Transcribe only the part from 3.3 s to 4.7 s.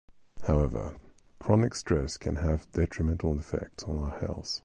effects on our health.